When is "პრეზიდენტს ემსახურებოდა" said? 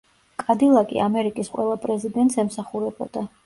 1.87-3.29